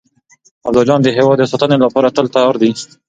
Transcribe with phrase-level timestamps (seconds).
[0.67, 2.71] ابداليان د هېواد د ساتنې لپاره تل تيار دي.